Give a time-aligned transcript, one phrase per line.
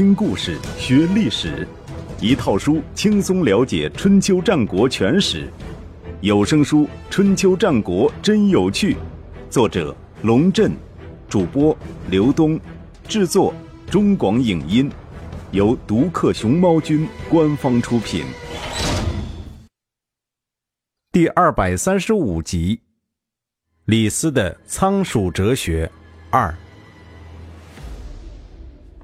[0.00, 1.68] 听故事学历史，
[2.22, 5.46] 一套书轻松了解春秋战国全史。
[6.22, 8.94] 有声书《春秋战国真有趣》，
[9.50, 10.72] 作者龙震，
[11.28, 11.76] 主播
[12.08, 12.58] 刘东，
[13.06, 13.52] 制作
[13.90, 14.90] 中广影音，
[15.50, 18.24] 由独克熊猫君官方出品。
[21.12, 22.80] 第二百三十五集，
[23.84, 25.92] 李斯的仓鼠哲学
[26.30, 26.56] 二。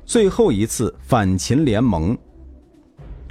[0.06, 2.16] 最后一次反秦联盟。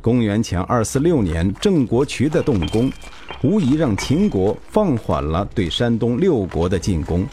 [0.01, 2.91] 公元前二四六年，郑国渠的动工，
[3.43, 7.25] 无疑让秦国放缓了对山东六国的进攻。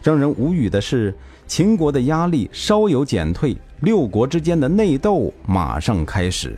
[0.00, 1.12] 让人无语的是，
[1.48, 6.56] 秦国的压力稍有减退，六国之间的内斗马上开始。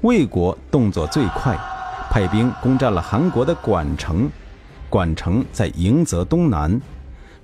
[0.00, 1.56] 魏国动作最快，
[2.10, 4.28] 派兵攻占了韩国的管城。
[4.88, 6.80] 管城在迎泽东南。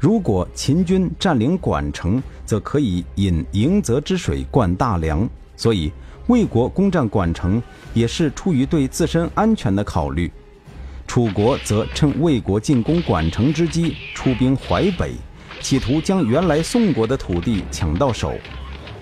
[0.07, 5.91] 如果秦军占领管城，则可以引迎泽之水灌大梁，所以
[6.29, 7.61] 魏国攻占管城
[7.93, 10.31] 也是出于对自身安全的考虑。
[11.09, 15.11] 楚国则趁魏国进攻管城之机出兵淮北，
[15.61, 18.33] 企图将原来宋国的土地抢到手。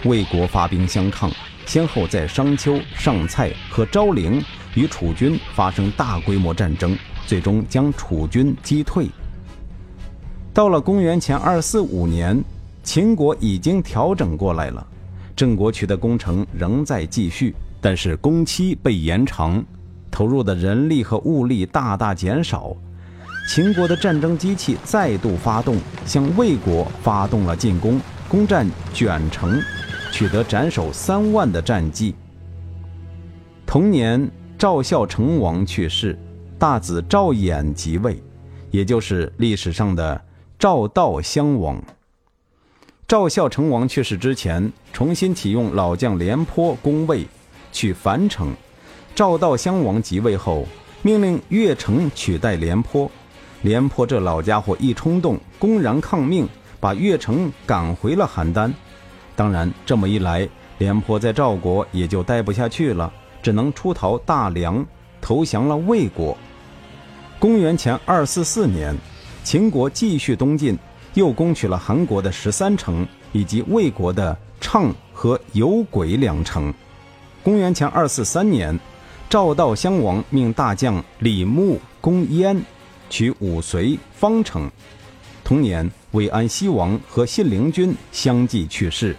[0.07, 1.31] 魏国发兵相抗，
[1.67, 4.43] 先后在商丘、上蔡和昭陵
[4.75, 6.97] 与楚军发生大规模战争，
[7.27, 9.07] 最终将楚军击退。
[10.55, 12.41] 到了公元前二四五年，
[12.85, 14.87] 秦国已经调整过来了，
[15.35, 19.63] 郑国渠的工程仍在继续，但是工期被延长，
[20.13, 22.73] 投入的人力和物力大大减少。
[23.49, 29.61] 秦国的战争机器再度发动，向魏国发动了进攻，攻占卷城，
[30.13, 32.15] 取得斩首三万的战绩。
[33.67, 36.17] 同年，赵孝成王去世，
[36.61, 38.23] 大子赵衍即位，
[38.71, 40.21] 也就是历史上的。
[40.65, 41.79] 赵道襄王。
[43.07, 47.27] 赵孝成王去世之前，重新启用老将廉颇攻魏，
[47.71, 48.51] 取樊城。
[49.15, 50.67] 赵道襄王即位后，
[51.03, 53.11] 命令乐成取代廉颇。
[53.61, 56.49] 廉颇这老家伙一冲动，公然抗命，
[56.81, 58.73] 把乐成赶回了邯郸。
[59.37, 60.49] 当然，这么一来，
[60.79, 64.83] 廉颇在赵国也就待不下去了，只能出逃大梁，
[65.21, 66.35] 投降了魏国。
[67.39, 68.97] 公元前二四四年。
[69.45, 70.77] 秦国继续东进，
[71.13, 76.73] 又攻取了韩国的十三城以及魏国的畅和有轨两城。
[77.43, 78.77] 公元前二四三年，
[79.29, 82.59] 赵道襄王命大将李牧攻燕，
[83.11, 84.69] 取武遂、方城。
[85.45, 89.15] 同年，魏安西王和信陵君相继去世，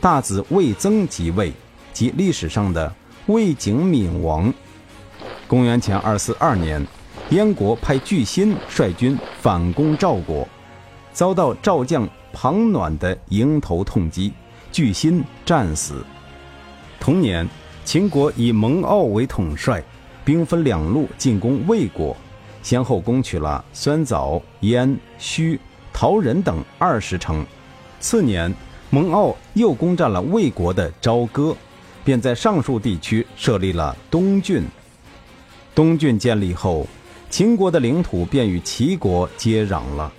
[0.00, 1.52] 大子魏增即位，
[1.92, 2.90] 即历史上的
[3.26, 4.50] 魏景敏王。
[5.46, 6.84] 公元前二四二年。
[7.30, 10.46] 燕国派巨辛率军反攻赵国，
[11.12, 14.32] 遭到赵将庞暖的迎头痛击，
[14.70, 16.04] 巨辛战死。
[17.00, 17.44] 同年，
[17.84, 19.82] 秦国以蒙骜为统帅，
[20.24, 22.16] 兵分两路进攻魏国，
[22.62, 25.58] 先后攻取了酸枣、燕、胥、
[25.92, 27.44] 陶仁等二十城。
[27.98, 28.54] 次年，
[28.88, 31.56] 蒙骜又攻占了魏国的朝歌，
[32.04, 34.62] 便在上述地区设立了东郡。
[35.74, 36.86] 东郡建立后。
[37.28, 40.12] 秦国的领土便与齐国接壤了，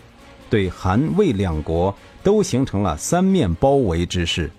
[0.50, 4.52] 对韩魏两国都形成了三面包围之势。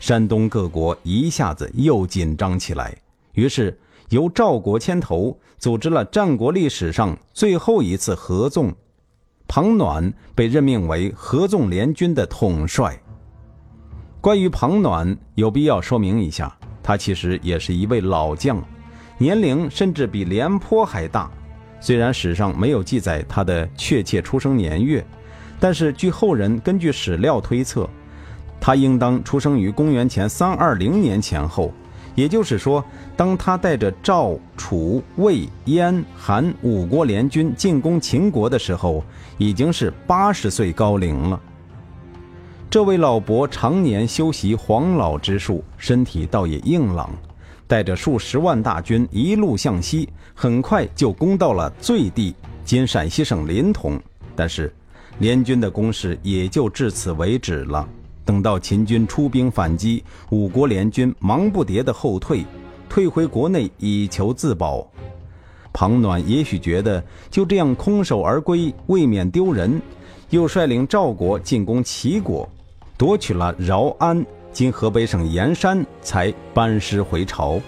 [0.00, 2.96] 山东各国一下子又紧张起来，
[3.32, 3.76] 于是
[4.10, 8.72] 由赵国牵头组织了战国历史上最后一次合纵。
[9.48, 12.98] 庞暖被任命为合纵联军的统帅。
[14.20, 18.62] 关于庞暖，有必要说明一下，他其实也是一位老将，
[19.18, 21.30] 年龄甚至比廉颇还大。
[21.80, 25.04] 虽然史上没有记载他的确切出生年月，
[25.60, 27.88] 但是据后人根据史料推测，
[28.60, 31.72] 他应当出生于公元前三二零年前后。
[32.14, 32.84] 也就是说，
[33.16, 39.04] 当他带着赵、楚、魏、燕、韩五国联军进攻秦国的时候，
[39.36, 41.40] 已经是八十岁高龄了。
[42.68, 47.08] 这位老伯常年修习黄老之术，身体倒也硬朗。
[47.68, 52.34] 带着数十万大军一路向西，很快就攻到了最地
[52.64, 54.00] （今陕西省临潼）。
[54.34, 54.74] 但是，
[55.18, 57.86] 联军的攻势也就至此为止了。
[58.24, 62.44] 等到秦军出兵反击，五国联军忙不迭的后退，
[62.88, 64.86] 退回国内以求自保。
[65.72, 69.80] 庞暖也许觉得就这样空手而归未免丢人，
[70.30, 72.48] 又率领赵国进攻齐国，
[72.96, 74.24] 夺取了饶安。
[74.58, 77.60] 今河北省盐山才班师回朝。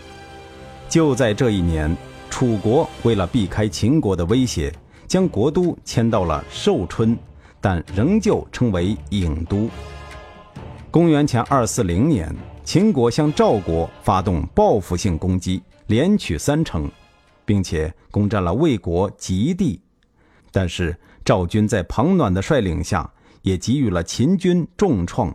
[0.89, 1.97] 就在这一年，
[2.29, 4.75] 楚国为了避开秦国的威胁，
[5.07, 7.17] 将国都迁到了寿春，
[7.61, 9.71] 但仍旧称为郢都。
[10.91, 12.35] 公元前二四零年，
[12.65, 16.91] 秦国向赵国发动报复性攻击，连取三城，
[17.45, 19.81] 并且攻占了魏国极地。
[20.51, 23.09] 但是赵军在庞暖的率领下，
[23.43, 25.33] 也给予了秦军重创。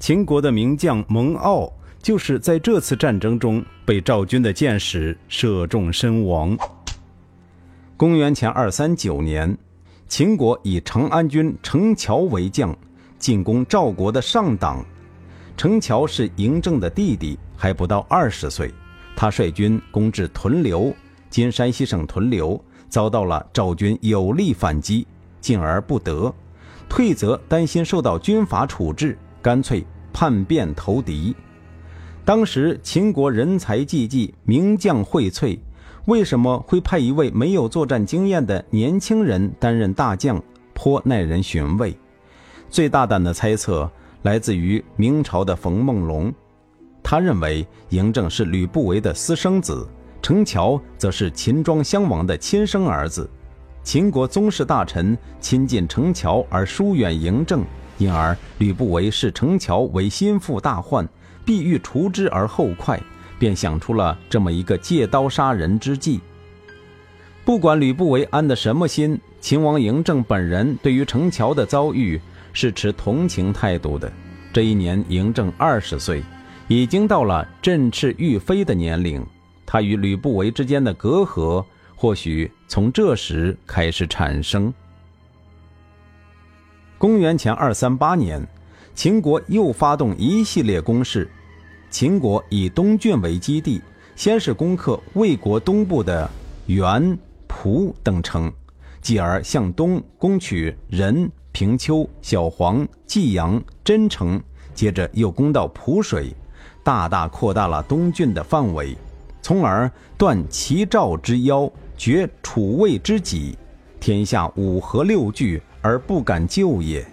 [0.00, 1.70] 秦国的名将蒙骜
[2.02, 6.56] 就是在这次战争中被赵军的箭矢射中身亡。
[7.98, 9.54] 公元前二三九年，
[10.08, 12.74] 秦国以长安君程乔为将，
[13.18, 14.82] 进攻赵国的上党。
[15.54, 18.72] 程乔是嬴政的弟弟，还不到二十岁。
[19.14, 20.94] 他率军攻至屯留
[21.28, 22.58] （今山西省屯留），
[22.88, 25.06] 遭到了赵军有力反击，
[25.42, 26.34] 进而不得。
[26.88, 31.34] 退则担心受到军法处置，干脆叛变投敌。
[32.24, 35.58] 当时秦国人才济济，名将荟萃，
[36.06, 40.42] 为什么会派一位没有作战经验的年轻人担任大将？
[40.74, 41.96] 颇耐人寻味。
[42.68, 43.90] 最大胆的猜测。
[44.22, 46.30] 来自于明朝的冯梦龙，
[47.02, 49.88] 他认为嬴政是吕不韦的私生子，
[50.20, 53.26] 程乔则是秦庄襄王的亲生儿子。
[53.82, 57.64] 秦国宗室大臣亲近程乔而疏远嬴政，
[58.00, 61.08] 因而吕不韦视程乔为心腹大患，
[61.44, 63.00] 必欲除之而后快，
[63.38, 66.20] 便想出了这么一个借刀杀人之计。
[67.44, 72.20] 不管吕不韦安的什么心，秦王嬴政本人对于程乔的遭遇。
[72.52, 74.10] 是持同情态度的。
[74.52, 76.20] 这一年，嬴政二十岁，
[76.66, 79.24] 已经到了振翅欲飞的年龄。
[79.64, 81.64] 他与吕不韦之间的隔阂，
[81.94, 84.74] 或许从这时开始产生。
[87.00, 88.46] 公元前二三八年，
[88.94, 91.26] 秦国又发动一系列攻势。
[91.88, 93.80] 秦国以东郡为基地，
[94.14, 96.30] 先是攻克魏国东部的
[96.66, 98.52] 原、蒲等城，
[99.00, 101.26] 继而向东攻取仁。
[101.52, 104.38] 平丘、小黄、济阳、真城，
[104.74, 106.34] 接着又攻到蒲水，
[106.84, 108.94] 大大扩大了东郡的范围，
[109.40, 113.56] 从而断齐赵之腰，绝楚魏之己，
[113.98, 117.06] 天下五河六郡而不敢救也。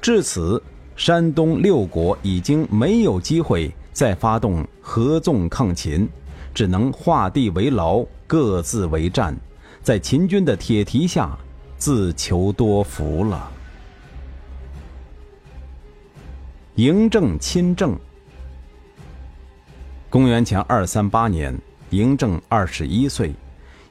[0.00, 0.62] 至此，
[0.96, 6.08] 山东六国已经没有机会再发动合纵抗秦，
[6.52, 9.36] 只能画地为牢，各自为战，
[9.82, 11.38] 在秦军的铁蹄下。
[11.78, 13.50] 自求多福了。
[16.76, 17.98] 嬴政亲政。
[20.08, 21.52] 公元前二三八年，
[21.90, 23.34] 嬴政二十一岁，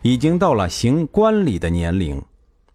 [0.03, 2.23] 已经到了行冠礼的年龄。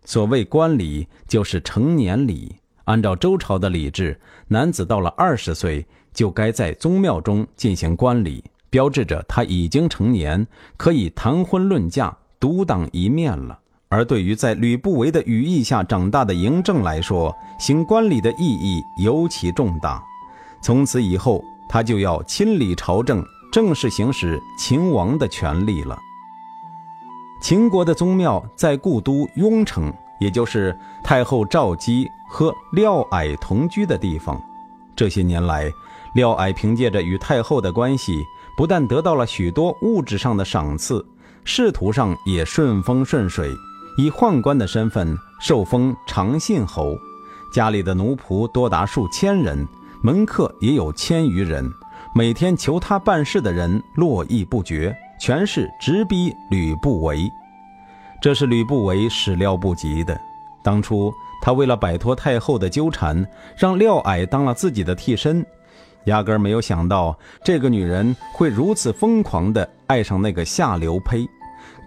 [0.06, 2.56] 所谓冠礼，就是成年礼。
[2.85, 13.58] 按照周朝的礼制，男子到了二十岁，就该在宗庙中进行冠礼，标志着他已经成年，可以谈婚论嫁，独当一面了。
[13.88, 20.00] 而对于在吕不韦的羽翼下长大的嬴政来说，行冠礼的意义尤其重大。
[20.62, 25.99] 从此以后，他就要亲理朝政，正式行使秦王的权利了。
[27.41, 34.41] 秦国的宗庙在故都雍城，也就是太后赵姬和廖矮同居的地方。
[34.97, 35.71] 这些年来，
[36.15, 38.25] 廖矮凭借着与太后的关系，
[38.56, 41.05] 不但得到了许多物质上的赏赐，
[41.44, 43.50] 仕途上也顺风顺水。
[43.99, 46.97] 以宦官的身份受封长信侯，
[47.53, 49.67] 家里的奴仆多达数千人，
[50.03, 51.70] 门客也有千余人，
[52.15, 57.31] 每天求他办事的人络绎不绝，全是直逼吕不韦。
[58.20, 60.19] 这是吕不韦始料不及的。
[60.63, 63.25] 当初他为了摆脱太后的纠缠，
[63.56, 65.44] 让廖矮当了自己的替身，
[66.06, 71.29] 压根没有想到这个女人会如此疯狂地爱上那个下流胚。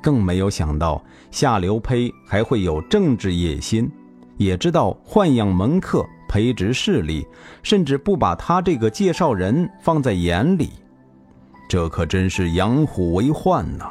[0.01, 3.91] 更没有想到下流胚还会有政治野心，
[4.37, 7.27] 也知道豢养门客、培植势力，
[7.63, 10.69] 甚至不把他这个介绍人放在眼里。
[11.69, 13.85] 这可真是养虎为患呐！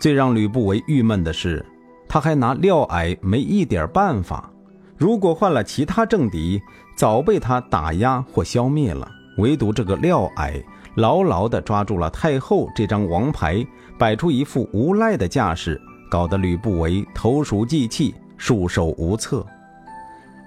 [0.00, 1.64] 最让吕不韦郁闷的是，
[2.08, 4.50] 他还拿廖矮没一点办法。
[4.96, 6.60] 如果换了其他政敌，
[6.96, 9.08] 早被他打压或消灭了。
[9.38, 10.62] 唯独这个廖矮。
[10.96, 19.46] 牢牢地抓住了太后这张王牌，摆出一副无赖的架势，搞得吕不韦投鼠忌器，束手无策。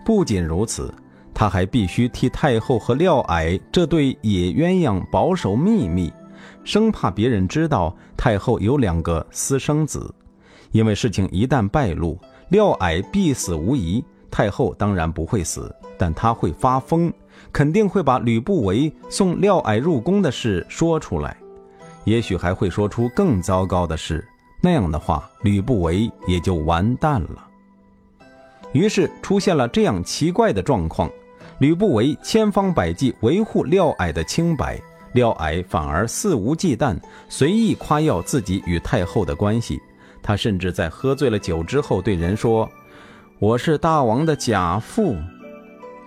[0.05, 0.93] 不仅如此，
[1.33, 6.13] 他还必须替太后和廖矮这对野鸳鸯保守秘密，
[6.65, 10.13] 生怕别人知道太后有两个私生子。
[10.71, 12.19] 因为事情一旦败露，
[12.49, 17.13] 廖矮必死无疑，太后当然不会死，但她会发疯。
[17.51, 21.37] 肯定会把吕不韦送廖矮入宫的事说出来，
[22.03, 24.25] 也许还会说出更糟糕的事。
[24.61, 27.47] 那样的话，吕不韦也就完蛋了。
[28.73, 31.09] 于是出现了这样奇怪的状况：
[31.59, 34.81] 吕不韦千方百计维护廖矮的清白，
[35.15, 36.93] 廖矮反而肆无忌惮，
[37.29, 39.81] 随意夸耀自己与太后的关系。
[40.21, 42.69] 他甚至在喝醉了酒之后对人说
[43.39, 45.15] ：“我是大王的假父，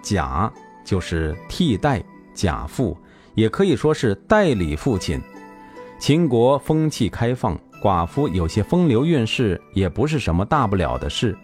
[0.02, 0.52] 假
[0.84, 2.94] 就是替代，假父
[3.34, 5.18] 也可以说是代理父亲。”
[5.98, 11.34] 秦国风气开放，寡妇有些风流韵事也不是什么大不了的事。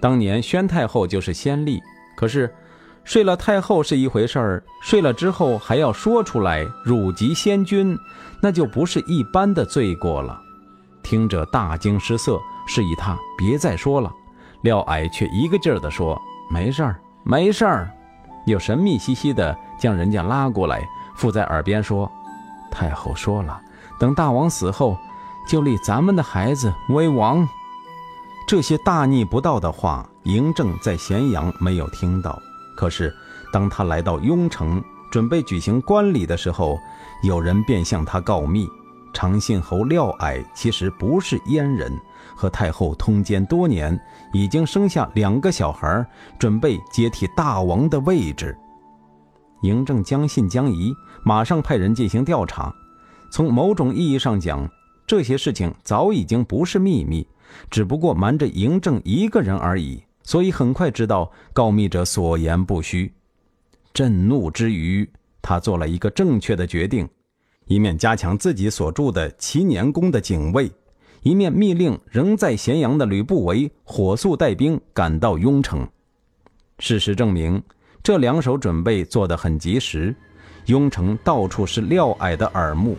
[0.00, 1.82] 当年宣太后就是先例，
[2.16, 2.50] 可是。
[3.04, 7.98] 睡了太后是一回事儿，睡了之后还要说出来辱及先君，
[8.40, 10.40] 那就不是一般的罪过了。
[11.02, 14.12] 听着大惊失色，示意他别再说了。
[14.62, 16.20] 廖矮却一个劲儿地说
[16.52, 17.90] ：“没事儿，没事儿。”
[18.46, 22.10] 又神秘兮兮地将人家拉过来，附在耳边说
[22.70, 23.60] ：“太后说了，
[23.98, 24.96] 等大王死后，
[25.48, 27.48] 就立咱们的孩子为王。”
[28.46, 32.38] 这些大逆不道的话，嬴政在咸阳没有听到。
[32.80, 33.14] 可是，
[33.52, 36.78] 当他来到雍城，准备举行官礼的时候，
[37.22, 38.66] 有人便向他告密：
[39.12, 41.92] 长信侯廖矮其实不是阉人，
[42.34, 44.00] 和太后通奸多年，
[44.32, 46.06] 已经生下两个小孩，
[46.38, 48.56] 准备接替大王的位置。
[49.60, 52.74] 嬴政将信将疑，马上派人进行调查。
[53.30, 54.66] 从某种意义上讲，
[55.06, 57.28] 这些事情早已经不是秘密，
[57.70, 60.02] 只不过瞒着嬴政一个人而已。
[60.30, 63.12] 所以很快知道告密者所言不虚，
[63.92, 65.10] 震怒之余，
[65.42, 67.08] 他做了一个正确的决定：
[67.66, 70.70] 一面加强自己所住的齐年宫的警卫，
[71.24, 75.84] 一面密令仍在咸阳的吕不韦火速带兵赶到雍城。
[76.78, 77.60] 事实证明，
[78.00, 80.14] 这两手准备做得很及时。
[80.66, 82.96] 雍城到处是廖矮的耳目，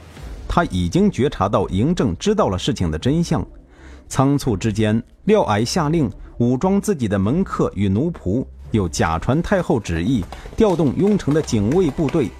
[0.50, 3.42] 他已经觉察到嬴政知道了事情的真相。
[4.10, 6.12] 仓促之间，廖矮下令。
[6.42, 10.26] 武装自己的门客与奴仆，又假传太后旨意，
[10.58, 12.32] 调动雍城的警卫部队，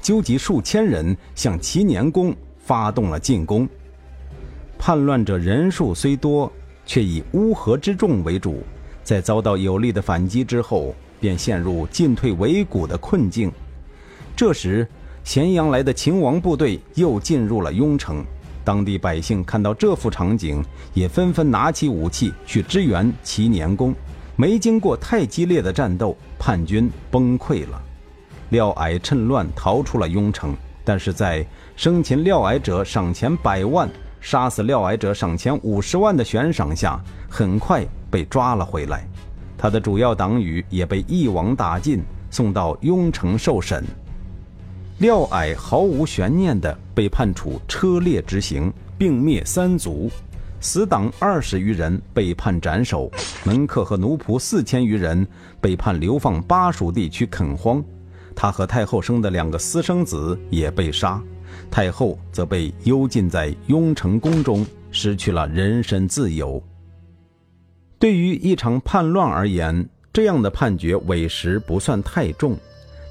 [0.00, 3.68] 纠集数千人向齐年宫发动了进攻。
[4.78, 6.50] 叛乱者人数虽多，
[6.86, 8.62] 却以乌合之众为主，
[9.04, 13.52] 在遭到有力的反击之后，便陷入进退维谷的困境。
[14.34, 14.88] 这时，
[15.22, 18.24] 咸阳来的秦王部队又进入了雍城。
[18.70, 23.92] 当地百姓看到这幅场景，也纷纷拿起武器去支援齐年宫。
[24.36, 27.82] 没经过太激烈的战斗，叛军崩溃了。
[28.50, 36.96] 廖矮趁乱逃出了雍城，但是在生擒廖矮者赏钱百万，杀死廖矮者赏钱五十万的悬赏下，
[37.28, 39.04] 很快被抓了回来。
[39.58, 43.84] 他的主要党羽也被一网打尽，送到雍城受审。
[45.00, 50.10] 廖矮毫无悬念地被判处车裂之刑，并灭三族；
[50.60, 53.10] 死党二十余人被判斩首，
[53.42, 55.26] 门客和奴仆四千余人
[55.58, 57.82] 被判流放巴蜀地区垦荒。
[58.36, 61.18] 他和太后生的两个私生子也被杀，
[61.70, 66.62] 太后则被幽禁在雍城宫中，失去了人身自由。
[67.98, 72.54] 对于一场叛乱而言，这样的判决委实不算太重。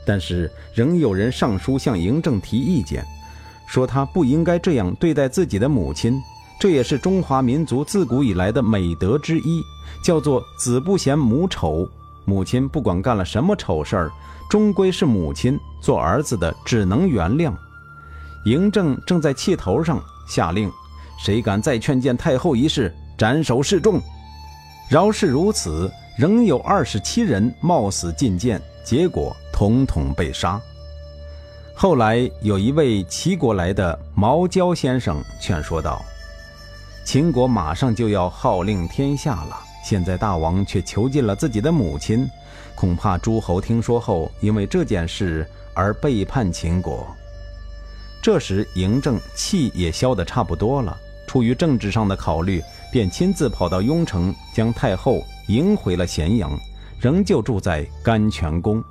[0.09, 3.05] 但是仍有人上书向嬴政提意见，
[3.67, 6.19] 说他不应该这样对待自己的母亲。
[6.59, 9.61] 这也是中华民族自古以来的美德之一，
[10.03, 11.87] 叫做“子不嫌母丑”。
[12.25, 14.11] 母亲不管干了什么丑事儿，
[14.49, 17.53] 终归是母亲，做儿子的只能原谅。
[18.45, 20.71] 嬴政正在气头上，下令：
[21.19, 24.01] 谁敢再劝谏太后一事，斩首示众。
[24.89, 25.87] 饶是如此，
[26.17, 29.35] 仍有二十七人冒死进谏，结果。
[29.59, 30.57] 统统被杀。
[31.75, 36.01] 后来有一位齐国来的毛焦先生劝说道
[37.03, 42.25] ：“秦国马上就要号令天下了，现在大王却囚禁了自己的母亲，
[42.73, 47.05] 恐怕诸侯听说后，因为这件事而背叛秦国。”
[48.23, 56.57] 这时嬴政气也消得差不多了，出于政治上的考虑，便亲自跑到雍城，将太后迎回了咸阳，
[56.99, 58.83] 仍旧住在甘泉宫。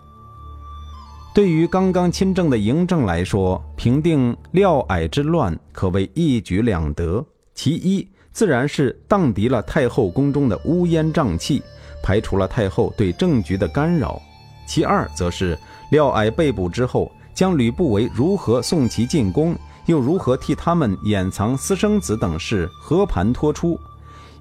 [1.35, 7.25] 对于刚刚亲政的嬴政来说，平定廖矮之乱可谓一举两得。
[7.55, 11.63] 其一，自然是荡涤了太后宫中的乌烟瘴气，
[12.03, 14.21] 排除了太后对政局的干扰；
[14.67, 15.57] 其二，则是
[15.91, 23.79] 廖矮被捕之后，将吕不韦如何送其进宫，又如何替他们掩藏私生子等事和盘托出。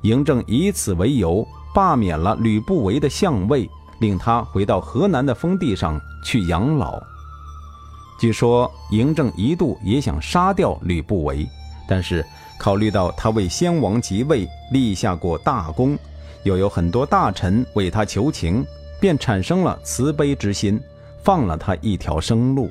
[0.03, 3.69] 嬴政以此为由，罢免了吕不韦的相位。
[3.99, 7.01] 令他回到河南的封地上去养老。
[8.19, 11.47] 据说嬴政一度也想杀掉吕不韦，
[11.87, 12.23] 但是
[12.59, 15.97] 考虑到他为先王即位立下过大功，
[16.43, 18.63] 又有很多大臣为他求情，
[18.99, 20.79] 便产生了慈悲之心，
[21.23, 22.69] 放了他一条生路。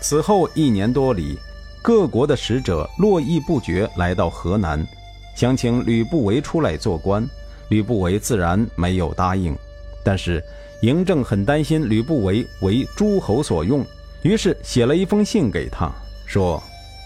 [0.00, 1.36] 此后一年多里，
[1.82, 4.86] 各国的使者络绎不绝来到河南，
[5.34, 7.28] 想请吕不韦出来做官。
[7.72, 9.56] 吕不韦自然没有答应，
[10.04, 10.44] 但是
[10.82, 13.82] 嬴政很担心吕不韦为诸侯所用，
[14.20, 15.90] 于是写了一封信给他，
[16.26, 16.62] 说：“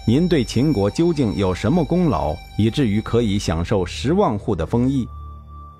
[0.08, 5.06] 您对秦国究竟有什么功劳，以至于可以享受十万户的封邑？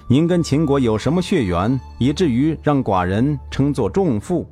[0.07, 4.49] 您跟秦国有什么血缘，以至于让寡人称作重父？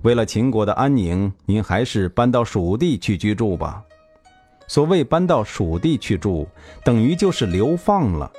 [0.00, 3.84] 为了秦国的安宁，您还是搬到蜀地去居住吧。
[4.66, 6.48] 所谓搬到蜀地去住，
[6.82, 8.32] 等于就是流放了。”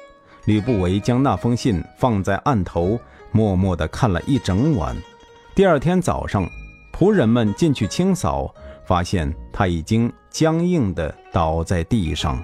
[0.49, 2.99] 吕不韦将那封信放在案头，
[3.31, 4.97] 默默地看了一整晚。
[5.53, 6.49] 第二天早上，
[6.91, 8.51] 仆人们进去清扫，
[8.83, 12.43] 发现他已经僵硬地倒在地上。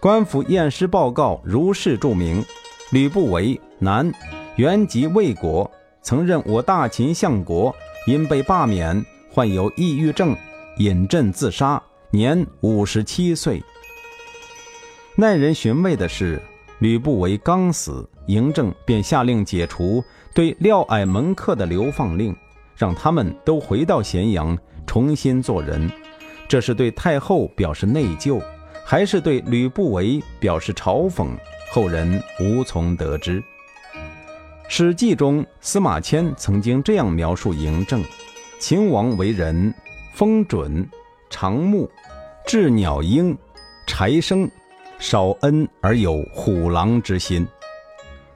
[0.00, 2.44] 官府验尸报告如是注明：
[2.90, 4.12] 吕不韦，男，
[4.56, 5.70] 原籍魏国，
[6.02, 7.74] 曾任我大秦相国，
[8.06, 9.02] 因被罢免，
[9.32, 10.36] 患有抑郁症，
[10.76, 13.62] 饮鸩自杀，年五十七岁。
[15.16, 16.38] 耐人寻味的是。
[16.80, 20.02] 吕不韦刚死，嬴政便下令解除
[20.34, 22.34] 对廖矮门客的流放令，
[22.76, 25.90] 让他们都回到咸阳重新做人。
[26.48, 28.42] 这是对太后表示内疚，
[28.84, 31.28] 还是对吕不韦表示嘲讽？
[31.70, 33.40] 后人无从得知。
[34.66, 38.02] 《史记》中司马迁曾经这样描述嬴政：
[38.58, 39.72] 秦王为人，
[40.14, 40.88] 风准，
[41.28, 41.90] 长目，
[42.46, 43.36] 鸷鸟鹰，
[43.86, 44.50] 柴生。
[45.00, 47.48] 少恩而有虎狼之心。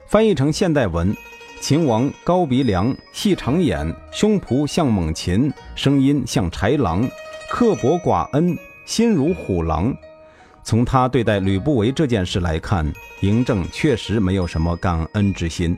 [0.07, 1.15] 翻译成现代文：
[1.61, 7.07] 秦王高鼻梁，细长眼，胸脯像猛禽，声音像豺狼，
[7.51, 9.95] 刻薄寡恩，心如虎狼。
[10.63, 12.91] 从他对待吕不韦这件事来看，
[13.21, 15.77] 嬴政确实没有什么感恩之心。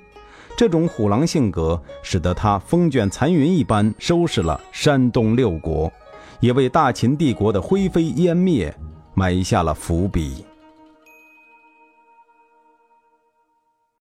[0.55, 5.91] 这种虎狼性格，使得他风卷残云一般收拾了山东六国，
[6.39, 8.73] 也为大秦帝国的灰飞烟灭
[9.13, 10.46] 埋下了伏笔。